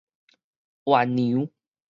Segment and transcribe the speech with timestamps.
[0.85, 1.47] 完糧